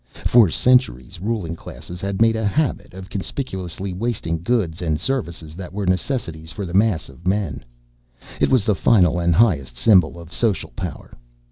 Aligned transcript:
For 0.25 0.49
centuries 0.49 1.19
ruling 1.21 1.55
classes 1.55 2.01
had 2.01 2.23
made 2.23 2.35
a 2.35 2.43
habit 2.43 2.95
of 2.95 3.07
conspicuously 3.11 3.93
wasting 3.93 4.41
goods 4.41 4.81
and 4.81 4.99
services 4.99 5.53
that 5.53 5.73
were 5.73 5.85
necessities 5.85 6.51
for 6.51 6.65
the 6.65 6.73
mass 6.73 7.07
of 7.07 7.27
men. 7.27 7.63
It 8.39 8.49
was 8.49 8.65
the 8.65 8.73
final 8.73 9.19
and 9.19 9.35
highest 9.35 9.77
symbol 9.77 10.19
of 10.19 10.33
social 10.33 10.71
power. 10.71 11.13